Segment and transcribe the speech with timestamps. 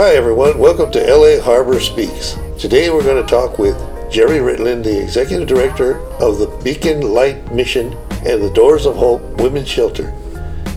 [0.00, 0.58] Hi, everyone.
[0.58, 2.34] Welcome to LA Harbor Speaks.
[2.58, 3.76] Today we're going to talk with
[4.10, 7.92] Jerry Rilling, the Executive Director of the Beacon Light Mission
[8.24, 10.10] and the Doors of Hope Women's Shelter.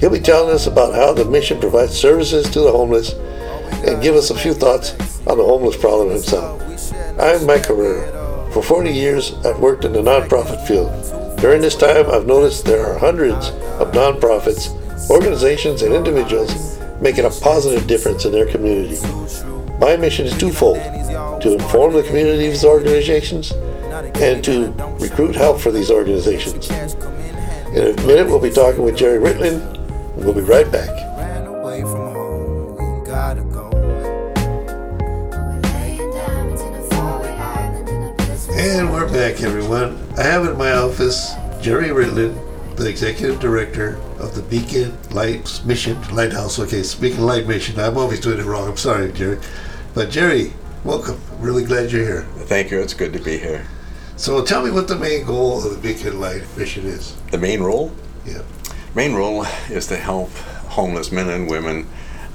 [0.02, 3.14] He'll be telling us about how the mission provides services to the homeless
[3.88, 4.92] and give us a few thoughts
[5.26, 6.62] on the homeless problem himself.
[7.18, 8.52] I'm Mike Herrera.
[8.52, 10.92] For 40 years, I've worked in the nonprofit field.
[11.40, 16.73] During this time, I've noticed there are hundreds of nonprofits, organizations, and individuals
[17.04, 18.98] making a positive difference in their community.
[19.78, 20.78] My mission is twofold
[21.42, 26.70] to inform the community of these organizations and to recruit help for these organizations.
[26.70, 30.90] In a minute, we'll be talking with Jerry Rilling, and we'll be right back.
[31.18, 33.70] Ran away from home, we gotta go.
[38.56, 40.00] And we're back, everyone.
[40.18, 42.40] I have in my office Jerry Rilling,
[42.76, 46.58] the executive director of the Beacon Lights Mission Lighthouse.
[46.58, 47.78] Okay, Beacon Light Mission.
[47.80, 48.70] I'm always doing it wrong.
[48.70, 49.38] I'm sorry, Jerry.
[49.94, 50.54] But Jerry,
[50.86, 51.20] welcome.
[51.40, 52.22] Really glad you're here.
[52.46, 52.80] Thank you.
[52.80, 53.68] It's good to be here.
[54.16, 57.16] So tell me what the main goal of the Beacon Light Mission is.
[57.32, 57.92] The main role?
[58.26, 58.44] Yeah.
[58.96, 60.30] Main role is to help
[60.70, 61.88] homeless men and women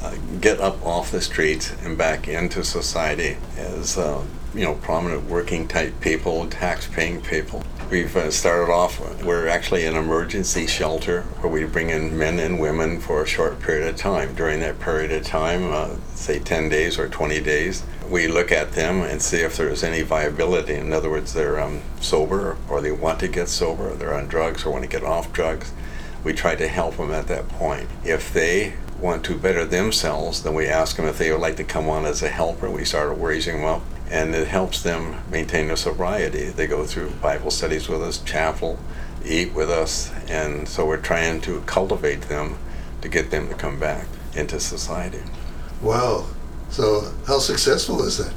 [0.02, 4.22] uh, get up off the streets and back into society as uh,
[4.54, 7.64] you know prominent working type people, tax paying people.
[7.90, 9.00] We've uh, started off.
[9.22, 13.60] We're actually an emergency shelter where we bring in men and women for a short
[13.60, 14.34] period of time.
[14.34, 18.72] During that period of time, uh, say 10 days or 20 days, we look at
[18.72, 20.74] them and see if there's any viability.
[20.74, 24.66] In other words, they're um, sober or they want to get sober, they're on drugs
[24.66, 25.72] or want to get off drugs.
[26.24, 27.88] We try to help them at that point.
[28.04, 31.64] If they want to better themselves, then we ask them if they would like to
[31.64, 32.68] come on as a helper.
[32.70, 36.46] We start raising them up, and it helps them maintain their sobriety.
[36.46, 38.78] They go through Bible studies with us, chapel,
[39.24, 42.58] eat with us, and so we're trying to cultivate them
[43.02, 45.20] to get them to come back into society.
[45.82, 46.26] Wow.
[46.70, 48.34] So how successful is that?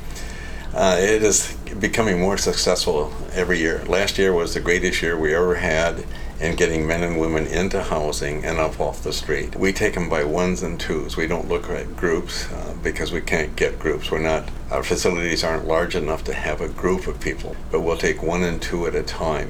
[0.73, 3.83] Uh, it is becoming more successful every year.
[3.85, 6.05] Last year was the greatest year we ever had
[6.41, 9.55] in getting men and women into housing and up off the street.
[9.55, 11.15] We take them by ones and twos.
[11.15, 14.09] We don't look at groups uh, because we can't get groups.
[14.09, 17.95] We're not, our facilities aren't large enough to have a group of people, but we'll
[17.95, 19.49] take one and two at a time.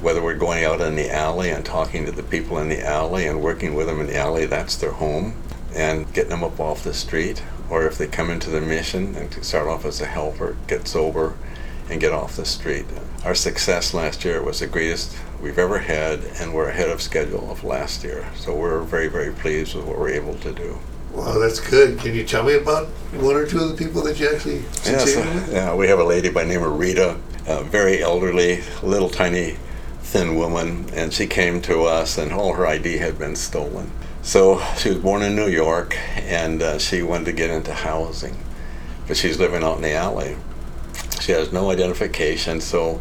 [0.00, 3.26] Whether we're going out in the alley and talking to the people in the alley
[3.26, 5.40] and working with them in the alley, that's their home,
[5.74, 9.32] and getting them up off the street, or if they come into the mission and
[9.44, 11.34] start off as a helper, get sober,
[11.88, 12.84] and get off the street.
[13.24, 17.50] Our success last year was the greatest we've ever had, and we're ahead of schedule
[17.50, 18.26] of last year.
[18.36, 20.78] So we're very, very pleased with what we're able to do.
[21.12, 21.98] Wow, that's good.
[21.98, 24.98] Can you tell me about one or two of the people that you actually Yeah,
[24.98, 25.52] so- with?
[25.52, 27.16] yeah, we have a lady by the name of Rita,
[27.46, 29.56] a very elderly, little tiny,
[30.02, 33.90] thin woman, and she came to us, and all her ID had been stolen.
[34.22, 38.36] So she was born in New York, and uh, she wanted to get into housing,
[39.08, 40.36] but she's living out in the alley.
[41.20, 43.00] She has no identification, so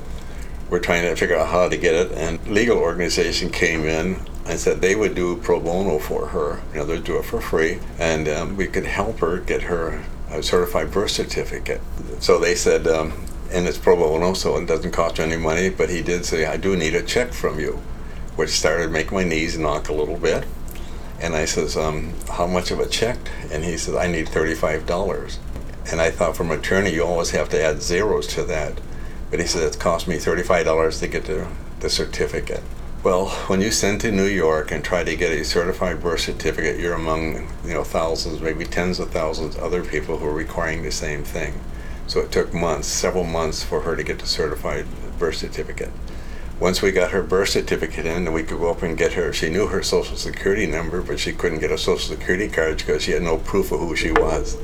[0.70, 2.12] we're trying to figure out how to get it.
[2.14, 6.62] And legal organization came in and said they would do pro bono for her.
[6.74, 10.04] You know, they'd do it for free, and um, we could help her get her
[10.30, 11.82] a certified birth certificate.
[12.20, 13.14] So they said, um,
[13.52, 15.70] and it's pro bono, so it doesn't cost you any money.
[15.70, 17.82] But he did say, I do need a check from you,
[18.36, 20.46] which started making my knees knock a little bit.
[21.22, 23.18] And I says, um, how much of a check?
[23.52, 25.40] And he says, I need thirty-five dollars.
[25.90, 28.74] And I thought, from attorney, you always have to add zeros to that.
[29.30, 31.48] But he said, it cost me thirty-five dollars to get the,
[31.80, 32.64] the certificate.
[33.04, 36.80] Well, when you send to New York and try to get a certified birth certificate,
[36.80, 40.92] you're among you know thousands, maybe tens of thousands other people who are requiring the
[40.92, 41.60] same thing.
[42.08, 44.86] So it took months, several months, for her to get the certified
[45.20, 45.92] birth certificate.
[46.60, 49.34] Once we got her birth certificate in, we could go up and get her.
[49.34, 53.04] She knew her social security number, but she couldn't get a social security card because
[53.04, 54.58] she had no proof of who she was.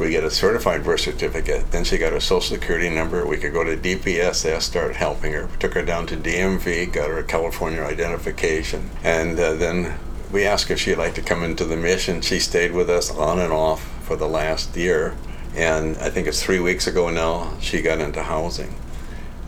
[0.00, 1.70] We get a certified birth certificate.
[1.72, 3.26] Then she got her social security number.
[3.26, 5.50] We could go to DPSS, start helping her.
[5.58, 9.98] Took her down to DMV, got her a California identification, and uh, then
[10.32, 12.22] we asked if she'd like to come into the mission.
[12.22, 15.14] She stayed with us on and off for the last year,
[15.54, 18.74] and I think it's three weeks ago now she got into housing.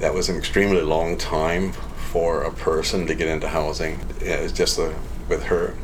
[0.01, 4.01] That was an extremely long time for a person to get into housing.
[4.21, 4.95] It's just a,
[5.31, 5.75] with her.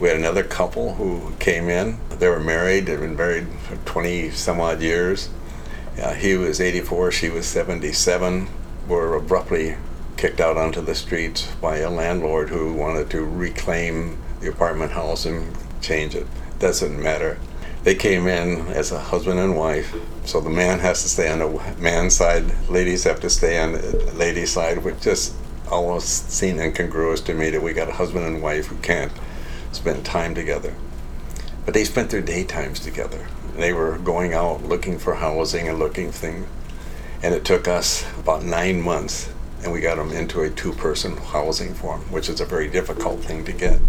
[0.00, 1.98] We had another couple who came in.
[2.10, 2.86] They were married.
[2.86, 5.30] They'd been married for 20 some odd years.
[6.00, 8.48] Uh, he was 84, she was 77.
[8.88, 9.76] Were abruptly
[10.16, 15.26] kicked out onto the streets by a landlord who wanted to reclaim the apartment house
[15.26, 16.26] and change it.
[16.58, 17.38] Doesn't matter.
[17.84, 19.94] They came in as a husband and wife,
[20.24, 23.72] so the man has to stay on the man's side, ladies have to stay on
[23.72, 25.34] the lady's side, which just
[25.70, 29.12] almost seemed incongruous to me that we got a husband and wife who can't
[29.74, 30.74] spend time together.
[31.64, 33.26] But they spent their daytimes together.
[33.56, 36.46] they were going out looking for housing and looking things.
[37.22, 39.30] And it took us about nine months,
[39.62, 43.44] and we got them into a two-person housing form, which is a very difficult thing
[43.44, 43.80] to get.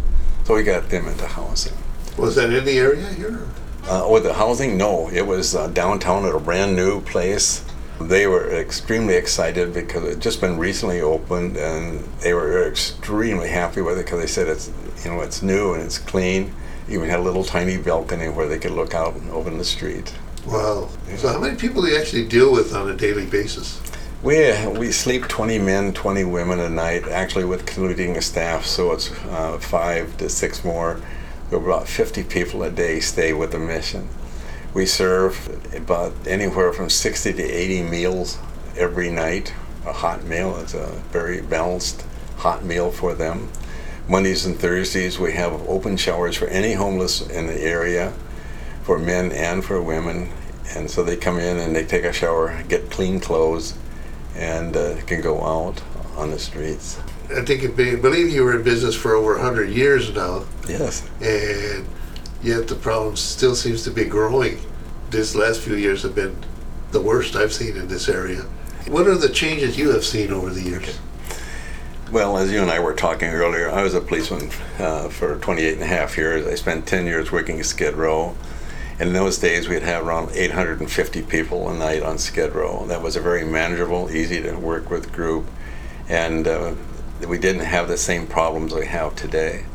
[0.46, 1.74] So we got them into housing.
[2.18, 3.42] Was that in the area here?
[3.88, 4.78] Uh, oh, the housing?
[4.78, 7.66] No, it was uh, downtown at a brand new place.
[8.00, 13.50] They were extremely excited because it had just been recently opened, and they were extremely
[13.50, 14.72] happy with it because they said it's
[15.04, 16.54] you know it's new and it's clean.
[16.88, 20.14] Even had a little tiny balcony where they could look out and over the street.
[20.46, 20.90] Wow.
[21.18, 23.82] So how many people do you actually deal with on a daily basis?
[24.22, 28.92] We we sleep 20 men, 20 women a night, actually with including the staff, so
[28.92, 31.00] it's uh, five to six more.
[31.52, 34.10] About 50 people a day stay with the mission.
[34.74, 35.36] We serve
[35.76, 38.40] about anywhere from 60 to 80 meals
[38.76, 39.54] every night.
[39.86, 42.04] A hot meal is a very balanced
[42.38, 43.50] hot meal for them.
[44.08, 48.14] Mondays and Thursdays we have open showers for any homeless in the area,
[48.84, 50.30] for men and for women.
[50.76, 53.76] And so they come in and they take a shower, get clean clothes,
[54.36, 55.82] and uh, can go out
[56.18, 57.00] on the streets.
[57.36, 61.08] I think it be, believe you were in business for over 100 years now, Yes.
[61.22, 61.86] and
[62.44, 64.60] yet the problem still seems to be growing.
[65.10, 66.36] This last few years have been
[66.92, 68.42] the worst I've seen in this area.
[68.88, 71.00] What are the changes you have seen over the years?
[72.12, 75.74] Well, as you and I were talking earlier, I was a policeman uh, for 28
[75.74, 76.46] and a half years.
[76.46, 78.36] I spent 10 years working at Skid Row.
[79.00, 82.86] And in those days, we'd have around 850 people a night on Skid Row.
[82.86, 85.48] That was a very manageable, easy to work with group.
[86.08, 86.76] And uh,
[87.28, 89.66] we didn't have the same problems we have today.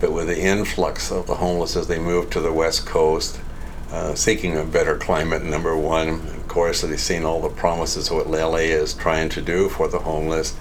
[0.00, 3.40] But with the influx of the homeless as they moved to the West Coast,
[3.92, 8.16] uh, seeking a better climate, number one, of course, they've seen all the promises of
[8.16, 10.56] what LA is trying to do for the homeless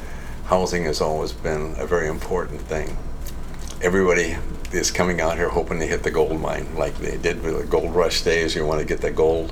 [0.48, 2.98] housing has always been a very important thing.
[3.82, 4.38] Everybody
[4.72, 7.68] is coming out here hoping to hit the gold mine, like they did with the
[7.68, 8.56] gold rush days.
[8.56, 9.52] You want to get the gold,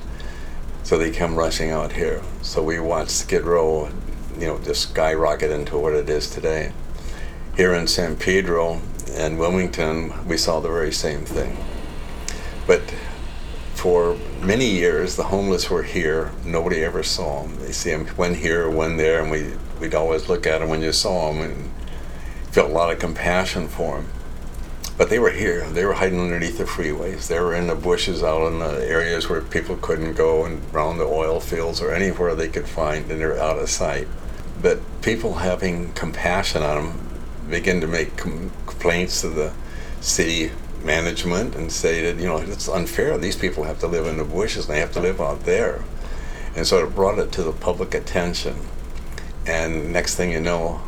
[0.83, 2.21] so they come rushing out here.
[2.42, 3.89] So we watched Skid Row,
[4.39, 6.71] you know, just skyrocket into what it is today.
[7.57, 8.81] Here in San Pedro
[9.12, 11.57] and Wilmington, we saw the very same thing.
[12.65, 12.81] But
[13.74, 16.31] for many years, the homeless were here.
[16.45, 17.59] Nobody ever saw them.
[17.59, 20.81] They see them when here, when there, and we we'd always look at them when
[20.81, 21.72] you saw them and
[22.51, 24.10] felt a lot of compassion for them.
[24.98, 25.69] But they were here.
[25.69, 27.27] They were hiding underneath the freeways.
[27.27, 30.98] They were in the bushes out in the areas where people couldn't go and around
[30.98, 34.07] the oil fields or anywhere they could find, and they're out of sight.
[34.62, 37.10] But people having compassion on them
[37.50, 39.51] begin to make com- complaints to the
[40.00, 40.51] city
[40.83, 43.18] management and say that, you know, it's unfair.
[43.18, 45.83] These people have to live in the bushes and they have to live out there.
[46.56, 48.56] And so it brought it to the public attention.
[49.47, 50.81] And next thing you know,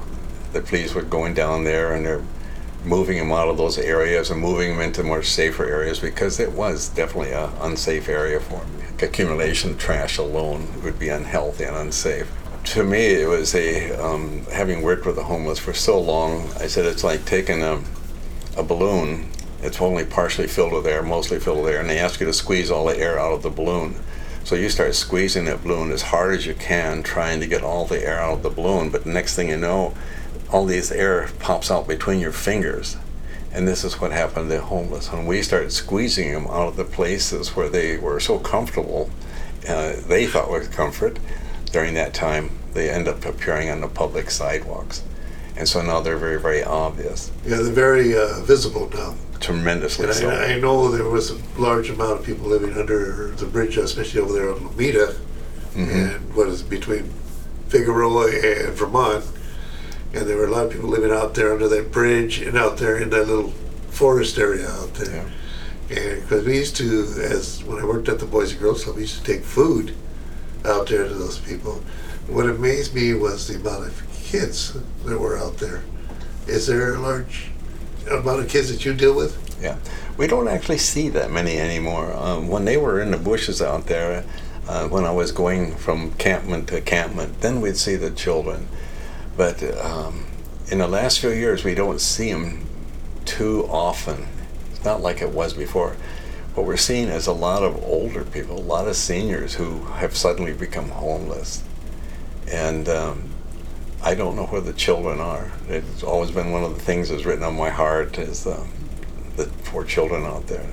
[0.53, 2.23] the police were going down there and they're
[2.83, 6.51] moving them out of those areas and moving them into more safer areas because it
[6.51, 8.71] was definitely an unsafe area for them.
[9.01, 12.31] Accumulation of trash alone would be unhealthy and unsafe.
[12.65, 16.67] To me, it was a, um, having worked with the homeless for so long, I
[16.67, 17.81] said it's like taking a,
[18.57, 19.29] a balloon,
[19.61, 22.33] it's only partially filled with air, mostly filled with air, and they ask you to
[22.33, 23.95] squeeze all the air out of the balloon.
[24.47, 27.83] So you start squeezing that balloon as hard as you can, trying to get all
[27.83, 28.89] the air out of the balloon.
[28.89, 29.93] But next thing you know,
[30.49, 32.95] all these air pops out between your fingers.
[33.51, 35.11] And this is what happened to the homeless.
[35.11, 39.09] When we started squeezing them out of the places where they were so comfortable,
[39.67, 41.19] uh, they thought was comfort,
[41.73, 45.03] during that time, they end up appearing on the public sidewalks.
[45.57, 47.33] And so now they're very, very obvious.
[47.45, 49.13] Yeah, they're very uh, visible now.
[49.39, 50.29] Tremendously And so.
[50.29, 54.21] I, I know there was a large amount of people living under the bridge, especially
[54.21, 55.15] over there on Lomita,
[55.75, 55.89] Mhm.
[56.15, 57.13] and what is between
[57.69, 59.23] Figueroa and Vermont.
[60.13, 62.77] And there were a lot of people living out there under that bridge and out
[62.77, 63.53] there in that little
[63.91, 65.25] forest area out there.
[65.89, 68.95] And because we used to, as when I worked at the Boys and Girls Club,
[68.95, 69.93] we used to take food
[70.65, 71.81] out there to those people.
[72.27, 74.73] What amazed me was the amount of kids
[75.05, 75.83] that were out there.
[76.47, 77.51] Is there a large
[78.09, 79.43] amount of kids that you deal with?
[79.61, 79.77] Yeah,
[80.17, 82.13] we don't actually see that many anymore.
[82.13, 84.23] Um, when they were in the bushes out there,
[84.67, 88.67] uh, when I was going from campment to campment, then we'd see the children.
[89.35, 90.25] But um,
[90.69, 92.65] in the last few years, we don't see them
[93.25, 94.27] too often.
[94.71, 95.95] It's not like it was before.
[96.55, 100.17] What we're seeing is a lot of older people, a lot of seniors who have
[100.17, 101.63] suddenly become homeless.
[102.51, 103.26] And um,
[104.03, 105.51] I don't know where the children are.
[105.67, 108.65] It's always been one of the things that's written on my heart is uh,
[109.35, 110.65] the poor children out there.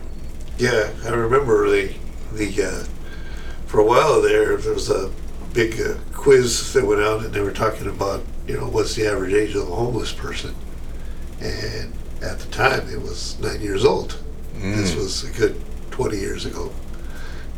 [0.58, 1.94] Yeah, I remember the
[2.32, 2.84] the uh,
[3.66, 5.10] for a while there there was a
[5.52, 9.06] big uh, quiz that went out and they were talking about you know what's the
[9.06, 10.54] average age of a homeless person,
[11.40, 14.18] and at the time it was nine years old.
[14.54, 14.96] This Mm.
[14.96, 16.70] was a good twenty years ago,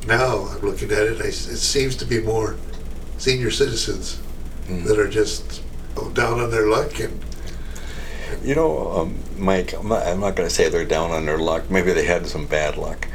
[0.06, 2.56] now I'm looking at it, I, it seems to be more
[3.18, 4.20] senior citizens
[4.68, 5.62] that are just
[6.14, 7.20] down on their luck and
[8.42, 11.38] You know, um, Mike, I'm not, I'm not going to say they're down on their
[11.38, 11.70] luck.
[11.70, 13.08] Maybe they had some bad luck.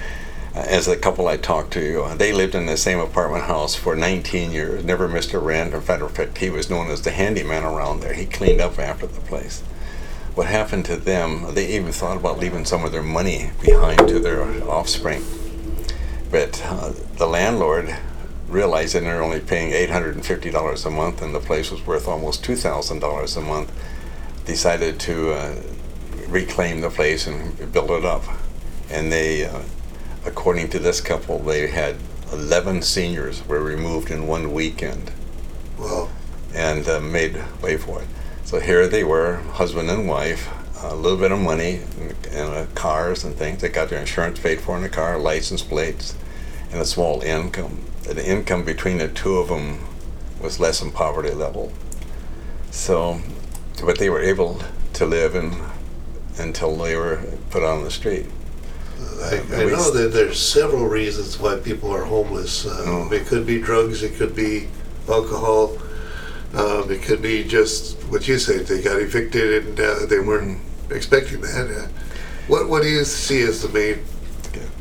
[0.54, 3.76] Uh, as the couple I talked to, uh, they lived in the same apartment house
[3.76, 5.74] for 19 years, never missed a rent.
[5.74, 8.14] In fact, he was known as the handyman around there.
[8.14, 9.62] He cleaned up after the place.
[10.36, 14.20] What happened to them, they even thought about leaving some of their money behind to
[14.20, 15.24] their offspring.
[16.30, 17.96] But uh, the landlord
[18.52, 23.38] realized that they're only paying $850 a month and the place was worth almost $2,000
[23.38, 23.72] a month
[24.46, 25.56] decided to uh,
[26.28, 28.24] reclaim the place and build it up.
[28.90, 29.62] And they, uh,
[30.26, 31.96] according to this couple, they had
[32.32, 35.12] 11 seniors were removed in one weekend
[35.78, 36.10] well,
[36.54, 38.08] and uh, made way for it.
[38.44, 40.50] So here they were, husband and wife,
[40.84, 43.62] a little bit of money and, and uh, cars and things.
[43.62, 46.16] They got their insurance paid for in the car, license plates,
[46.72, 47.80] and a small income.
[48.14, 49.80] The income between the two of them
[50.42, 51.72] was less than poverty level.
[52.70, 53.22] So,
[53.86, 54.62] but they were able
[54.94, 55.56] to live in,
[56.38, 58.26] until they were put on the street.
[59.24, 62.66] I, I know that there's several reasons why people are homeless.
[62.66, 63.12] Uh, Oh.
[63.14, 64.68] It could be drugs, it could be
[65.08, 65.78] alcohol,
[66.54, 68.68] um, it could be just what you said.
[68.68, 71.68] They got evicted and uh, they weren't expecting that.
[71.72, 71.88] Uh,
[72.48, 74.04] what What do you see as the main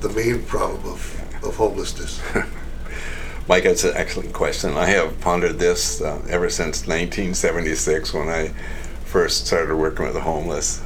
[0.01, 2.21] the main problem of, of homelessness?
[3.51, 4.77] Mike, that's an excellent question.
[4.77, 8.53] I have pondered this uh, ever since 1976 when I
[9.07, 10.81] first started working with the homeless.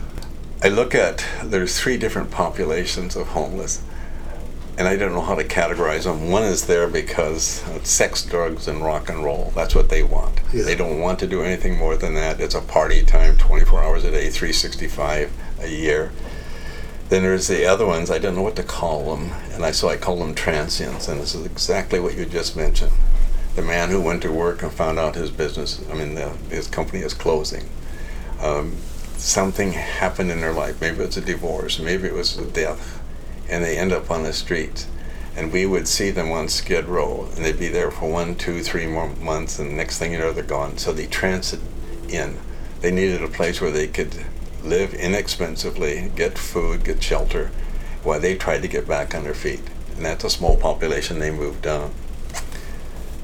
[0.63, 3.83] I look at there's three different populations of homeless,
[4.79, 6.31] and I don't know how to categorize them.
[6.31, 9.53] One is there because of sex, drugs, and rock and roll.
[9.55, 10.41] That's what they want.
[10.51, 10.63] Yeah.
[10.63, 12.41] They don't want to do anything more than that.
[12.41, 15.31] It's a party time, 24 hours a day, 365
[15.61, 16.13] a year.
[17.11, 19.89] Then there's the other ones, I don't know what to call them, and I so
[19.89, 22.93] I call them transients, and this is exactly what you just mentioned.
[23.55, 26.67] The man who went to work and found out his business, I mean, the, his
[26.67, 27.69] company is closing.
[28.41, 28.77] Um,
[29.17, 30.81] something happened in their life.
[30.81, 33.01] Maybe it's a divorce, maybe it was a death,
[33.49, 34.87] and they end up on the street.
[35.37, 38.63] And we would see them on Skid Row, and they'd be there for one, two,
[38.63, 40.79] three more months, and the next thing you know, they're gone.
[40.79, 41.61] So they transit
[42.09, 42.39] in.
[42.81, 44.25] They needed a place where they could
[44.63, 47.51] live inexpensively, get food, get shelter,
[48.05, 49.63] while they tried to get back on their feet.
[49.97, 51.93] And that's a small population they moved down.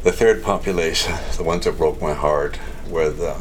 [0.02, 2.58] The third population, the ones that broke my heart,
[2.88, 3.34] were the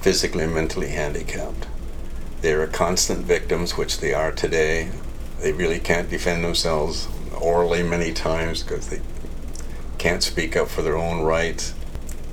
[0.00, 1.66] physically and mentally handicapped.
[2.40, 4.90] They are constant victims, which they are today.
[5.40, 7.06] They really can't defend themselves
[7.40, 9.00] orally many times because they
[9.98, 11.74] can't speak up for their own rights,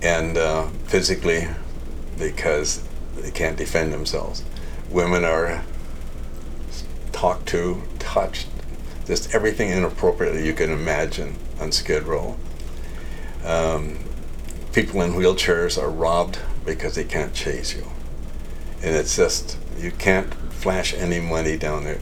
[0.01, 1.47] and uh, physically
[2.17, 2.87] because
[3.17, 4.43] they can't defend themselves.
[4.89, 5.63] Women are
[7.17, 8.47] talked to, touched,
[9.07, 12.37] just everything inappropriate that you can imagine on Skid Row.
[13.43, 13.97] Um,
[14.71, 17.87] people in wheelchairs are robbed because they can't chase you.
[18.83, 22.01] And it's just, you can't flash any money down there.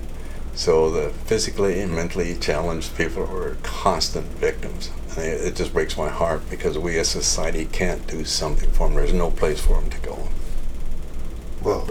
[0.53, 4.91] So the physically and mentally challenged people are constant victims.
[5.11, 8.69] And it, it just breaks my heart because we as a society can't do something
[8.71, 8.97] for them.
[8.97, 10.27] There's no place for them to go.
[11.63, 11.87] Well,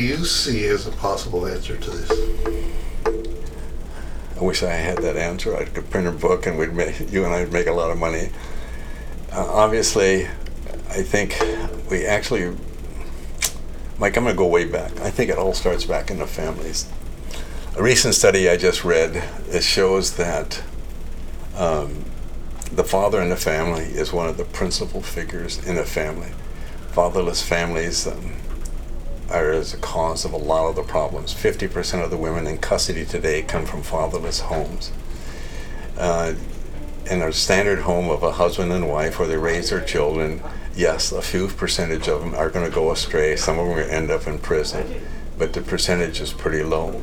[0.00, 2.10] do you see as a possible answer to this?
[4.34, 5.54] I wish I had that answer.
[5.54, 7.90] I could print a book and we'd make, you and I would make a lot
[7.90, 8.30] of money.
[9.30, 10.24] Uh, obviously,
[10.88, 11.38] I think
[11.90, 12.56] we actually,
[13.98, 14.98] Mike, I'm going to go way back.
[15.00, 16.88] I think it all starts back in the families.
[17.76, 20.62] A recent study I just read it shows that
[21.58, 22.06] um,
[22.72, 26.30] the father in the family is one of the principal figures in a family.
[26.92, 28.32] Fatherless families um,
[29.30, 31.32] are as a cause of a lot of the problems.
[31.32, 34.92] 50% of the women in custody today come from fatherless homes.
[35.96, 36.34] Uh,
[37.10, 40.42] in a standard home of a husband and wife where they raise their children,
[40.74, 43.36] yes, a few percentage of them are going to go astray.
[43.36, 45.02] Some of them are end up in prison,
[45.38, 47.02] but the percentage is pretty low.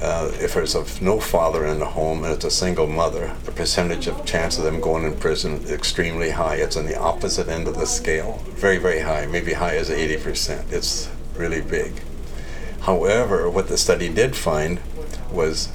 [0.00, 3.52] Uh, if there's a, no father in the home and it's a single mother, the
[3.52, 6.56] percentage of chance of them going in prison is extremely high.
[6.56, 10.72] It's on the opposite end of the scale, very, very high, maybe high as 80%.
[10.72, 11.92] It's really big.
[12.82, 14.80] However, what the study did find
[15.30, 15.72] was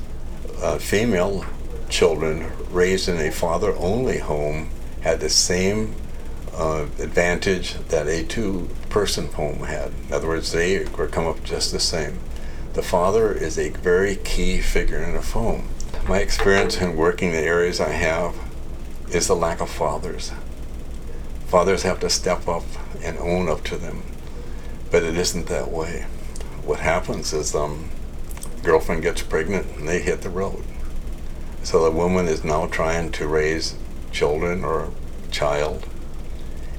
[0.61, 1.45] uh, female
[1.89, 4.69] children raised in a father only home
[5.01, 5.95] had the same
[6.53, 9.91] uh, advantage that a two person home had.
[10.07, 12.19] In other words, they were come up just the same.
[12.73, 15.69] The father is a very key figure in a home.
[16.07, 18.35] My experience in working the areas I have
[19.11, 20.31] is the lack of fathers.
[21.47, 22.63] Fathers have to step up
[23.03, 24.03] and own up to them,
[24.91, 26.05] but it isn't that way.
[26.63, 27.89] What happens is, um,
[28.63, 30.63] girlfriend gets pregnant and they hit the road.
[31.63, 33.75] So the woman is now trying to raise
[34.11, 34.91] children or a
[35.31, 35.87] child,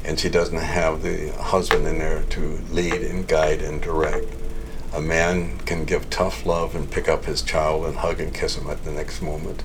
[0.04, 4.26] and she doesn't have the husband in there to lead and guide and direct.
[4.92, 8.56] A man can give tough love and pick up his child and hug and kiss
[8.56, 9.62] him at the next moment.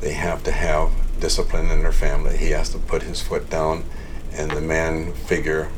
[0.00, 2.36] They have to have discipline in their family.
[2.36, 3.84] He has to put his foot down,
[4.32, 5.70] and the man figure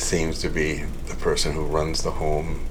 [0.00, 2.66] seems to be the person who runs the home.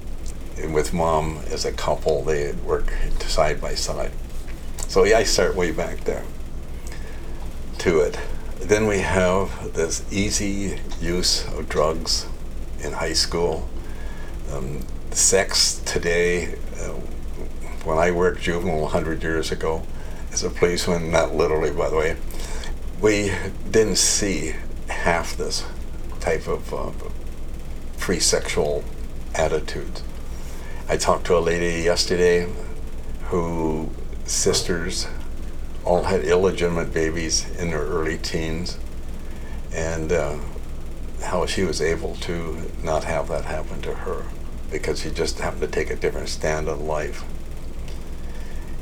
[0.58, 4.12] And with mom as a couple, they work side by side.
[4.88, 6.24] So yeah, I start way back there
[7.78, 8.18] to it.
[8.60, 12.26] Then we have this easy use of drugs
[12.82, 13.68] in high school.
[14.52, 16.92] Um, sex today, uh,
[17.84, 19.86] when I worked juvenile 100 years ago
[20.32, 22.16] as a policeman, not literally by the way,
[23.00, 23.32] we
[23.70, 24.54] didn't see
[24.88, 25.64] half this
[26.20, 26.90] type of uh,
[28.00, 28.82] free sexual
[29.34, 30.02] attitudes.
[30.88, 32.48] I talked to a lady yesterday
[33.24, 33.90] who
[34.24, 35.06] sisters
[35.84, 38.78] all had illegitimate babies in their early teens
[39.72, 40.38] and uh,
[41.22, 44.24] how she was able to not have that happen to her
[44.70, 47.22] because she just happened to take a different stand on life.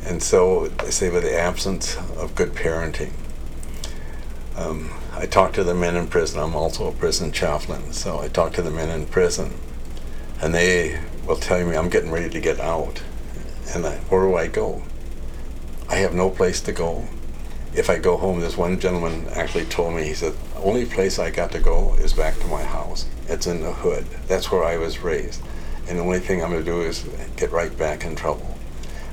[0.04, 3.10] And so they say with the absence of good parenting,
[4.58, 6.40] um, I talk to the men in prison.
[6.40, 9.54] I'm also a prison chaplain, so I talk to the men in prison,
[10.42, 13.02] and they will tell me I'm getting ready to get out,
[13.74, 14.82] and I, where do I go?
[15.88, 17.06] I have no place to go.
[17.74, 21.18] If I go home, this one gentleman actually told me, he said, the only place
[21.18, 23.06] I got to go is back to my house.
[23.28, 24.06] It's in the hood.
[24.26, 25.42] That's where I was raised.
[25.86, 28.57] And the only thing I'm going to do is get right back in trouble.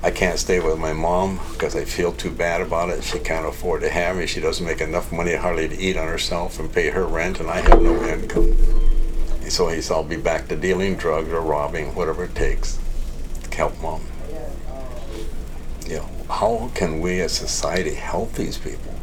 [0.06, 3.04] I can't stay with my mom because I feel too bad about it.
[3.04, 4.28] She can't afford to have me.
[4.28, 7.50] She doesn't make enough money hardly to eat on herself and pay her rent, and
[7.50, 8.56] I have no income.
[9.50, 12.78] So he said, I'll be back to dealing drugs or robbing, whatever it takes
[13.50, 14.06] to help mom.
[15.88, 18.94] You know, how can we as society help these people?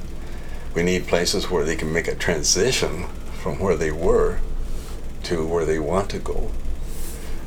[0.73, 3.09] We need places where they can make a transition
[3.43, 4.38] from where they were
[5.25, 6.53] to where they want to go.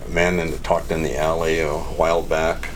[0.05, 2.71] A man in, talked in the alley a while back.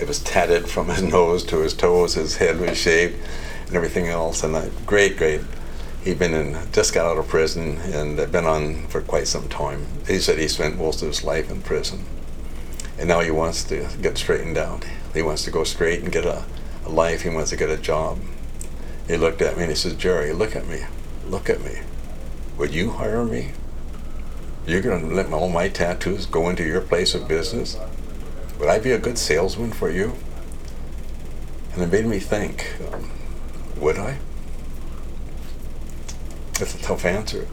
[0.00, 2.14] It was tatted from his nose to his toes.
[2.14, 3.16] His head was shaved,
[3.66, 4.42] and everything else.
[4.42, 5.40] And a great, great.
[6.04, 9.48] He'd been in, just got out of prison and had been on for quite some
[9.48, 9.86] time.
[10.06, 12.04] He said he spent most of his life in prison,
[12.98, 14.84] and now he wants to get straightened out.
[15.12, 16.44] He wants to go straight and get a,
[16.84, 17.22] a life.
[17.22, 18.18] He wants to get a job.
[19.08, 20.82] He looked at me and he says, Jerry, look at me.
[21.26, 21.78] Look at me.
[22.58, 23.52] Would you hire me?
[24.66, 27.78] You're going to let all my tattoos go into your place of business?
[28.58, 30.14] Would I be a good salesman for you?
[31.72, 33.10] And it made me think, um,
[33.76, 34.18] would I?
[36.58, 37.46] That's a tough answer.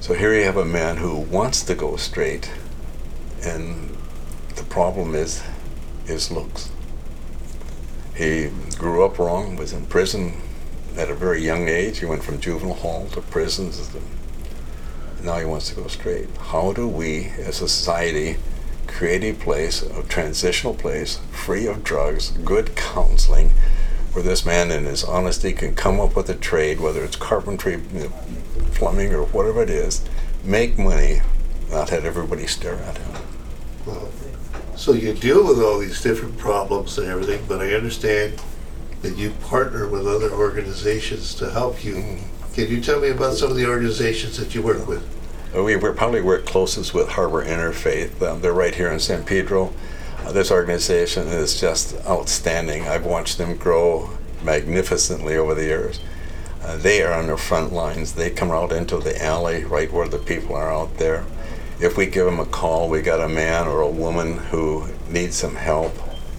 [0.00, 2.50] So here you have a man who wants to go straight,
[3.42, 3.96] and
[4.56, 5.42] the problem is
[6.04, 6.70] his looks.
[8.14, 10.34] He grew up wrong, was in prison
[10.98, 12.00] at a very young age.
[12.00, 13.90] He went from juvenile hall to prisons.
[15.22, 16.28] Now he wants to go straight.
[16.36, 18.36] How do we, as a society,
[18.86, 23.50] create a place, a transitional place, free of drugs, good counseling,
[24.12, 27.80] where this man in his honesty can come up with a trade, whether it's carpentry,
[28.74, 30.04] plumbing, or whatever it is,
[30.44, 31.20] make money,
[31.70, 33.12] not have everybody stare at him.
[33.86, 34.10] Well,
[34.76, 38.40] so you deal with all these different problems and everything, but I understand
[39.02, 41.94] that you partner with other organizations to help you.
[41.96, 42.54] Mm-hmm.
[42.54, 45.02] Can you tell me about some of the organizations that you work with?
[45.54, 48.20] We we probably work closest with Harbor Interfaith.
[48.20, 49.72] Um, they're right here in San Pedro.
[50.24, 52.88] Uh, this organization is just outstanding.
[52.88, 54.10] I've watched them grow
[54.42, 56.00] magnificently over the years.
[56.60, 58.14] Uh, they are on the front lines.
[58.14, 61.24] They come out into the alley right where the people are out there.
[61.80, 65.36] If we give them a call, we got a man or a woman who needs
[65.36, 65.92] some help,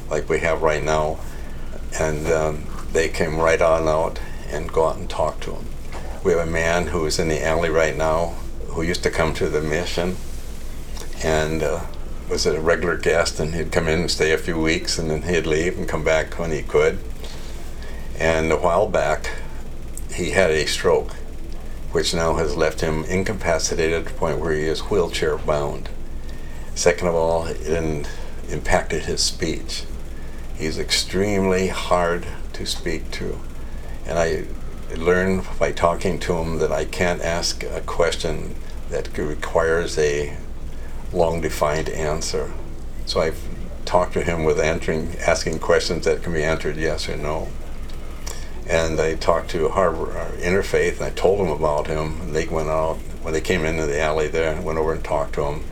[0.09, 1.19] like we have right now,
[1.97, 5.67] and um, they came right on out and go out and talk to them.
[6.25, 8.35] We have a man who is in the alley right now
[8.75, 10.17] who used to come to the mission
[11.23, 11.81] and uh,
[12.29, 15.21] was a regular guest, and he'd come in and stay a few weeks, and then
[15.23, 16.99] he'd leave and come back when he could.
[18.19, 19.29] And a while back,
[20.13, 21.11] he had a stroke,
[21.91, 25.89] which now has left him incapacitated to the point where he is wheelchair bound.
[26.73, 28.07] Second of all, it
[28.49, 29.83] impacted his speech.
[30.57, 33.39] He's extremely hard to speak to.
[34.05, 34.45] And I
[34.95, 38.55] learned by talking to him that I can't ask a question
[38.89, 40.35] that requires a
[41.13, 42.51] long defined answer.
[43.05, 43.41] So I've
[43.85, 47.47] talked to him with answering, asking questions that can be answered yes or no.
[48.67, 52.19] And I talked to Harbor uh, Interfaith, and I told them about him.
[52.21, 55.35] And they went out when they came into the alley there, went over and talked
[55.35, 55.63] to him.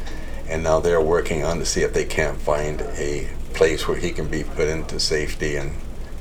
[0.48, 4.12] And now they're working on to see if they can't find a place where he
[4.12, 5.72] can be put into safety and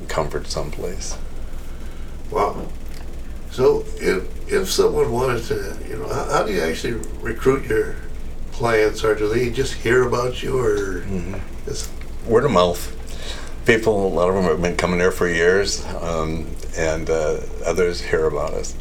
[0.08, 1.18] comfort someplace.
[2.30, 2.68] Wow.
[3.52, 7.96] So if if someone wanted to, you know, how, how do you actually recruit your
[8.52, 11.04] clients, or do they just hear about you, or
[11.66, 11.90] is,
[12.26, 12.98] Word of mouth.
[13.66, 18.00] People, a lot of them have been coming there for years, um, and uh, others
[18.00, 18.74] hear about us.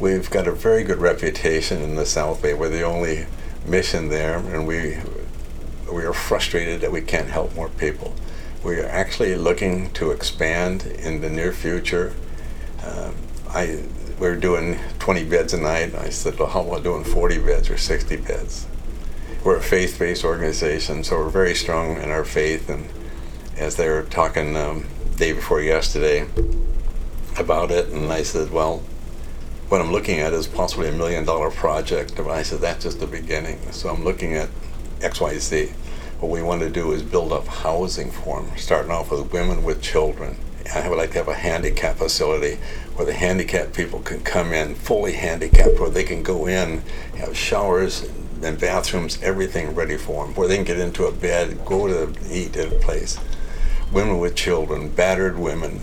[0.00, 2.54] We've got a very good reputation in the South Bay.
[2.54, 3.26] We're the only
[3.66, 4.98] mission there, and we
[5.92, 8.14] we are frustrated that we can't help more people.
[8.64, 12.14] We are actually looking to expand in the near future.
[12.82, 13.14] Um,
[13.48, 13.84] I
[14.18, 15.94] we're doing 20 beds a night.
[15.94, 18.66] I said, well, how about doing 40 beds or 60 beds?
[19.44, 22.68] We're a faith-based organization, so we're very strong in our faith.
[22.68, 22.88] And
[23.56, 26.26] as they were talking um, day before yesterday
[27.38, 28.82] about it, and I said, well,
[29.68, 32.18] what I'm looking at is possibly a million-dollar project.
[32.18, 33.60] And I said, that's just the beginning.
[33.72, 34.48] So I'm looking at
[35.02, 35.72] X, Y, Z.
[36.20, 39.62] What we want to do is build up housing for them, starting off with women
[39.62, 40.38] with children.
[40.74, 42.58] I would like to have a handicap facility
[42.94, 46.82] where the handicapped people can come in fully handicapped, where they can go in,
[47.16, 48.08] have showers
[48.42, 52.14] and bathrooms, everything ready for them, where they can get into a bed, go to
[52.30, 53.18] eat at a place.
[53.92, 55.80] Women with children, battered women,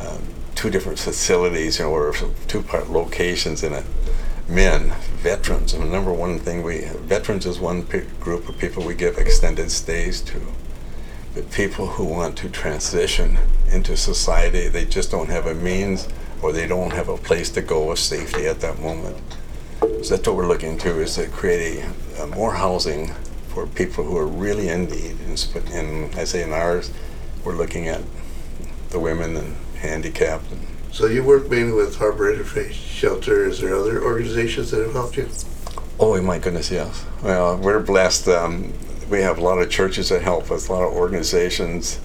[0.00, 0.22] um,
[0.54, 2.14] two different facilities, you know, or
[2.48, 3.84] two part locations in it.
[4.48, 7.82] Men, veterans, and the number one thing we veterans is one
[8.20, 10.40] group of people we give extended stays to.
[11.52, 13.38] People who want to transition
[13.70, 16.08] into society, they just don't have a means
[16.42, 19.16] or they don't have a place to go with safety at that moment.
[19.80, 23.12] So that's what we're looking to is to create a, uh, more housing
[23.48, 25.16] for people who are really in need.
[25.20, 26.90] And, and I say in ours,
[27.44, 28.02] we're looking at
[28.90, 30.50] the women and handicapped.
[30.50, 33.46] And so you work mainly with Harbor Interfaith Shelter.
[33.46, 35.28] Is there other organizations that have helped you?
[35.98, 37.04] oh my goodness, yes.
[37.22, 38.28] Well, we're blessed.
[38.28, 38.72] Um,
[39.10, 42.00] we have a lot of churches that help us, a lot of organizations.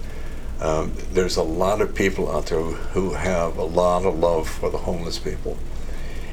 [0.60, 4.70] Um, there's a lot of people out there who have a lot of love for
[4.70, 5.56] the homeless people.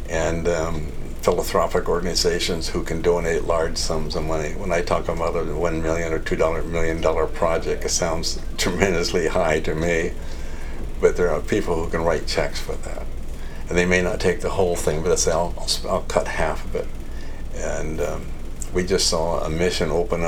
[0.08, 4.54] And um, philanthropic organizations who can donate large sums of money.
[4.54, 8.42] When I talk about a one million or two dollar million dollar project, it sounds
[8.58, 10.14] tremendously high to me,
[11.02, 13.06] but there are people who can write checks for that,
[13.68, 15.54] and they may not take the whole thing, but they say I'll,
[15.90, 16.88] I'll, cut half of it.
[17.56, 18.26] And um,
[18.74, 20.28] we just saw a mission open up